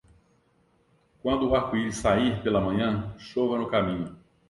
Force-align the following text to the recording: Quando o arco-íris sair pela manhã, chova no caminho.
Quando 1.21 1.47
o 1.47 1.55
arco-íris 1.55 1.95
sair 1.97 2.41
pela 2.41 2.59
manhã, 2.59 3.13
chova 3.19 3.59
no 3.59 3.69
caminho. 3.69 4.17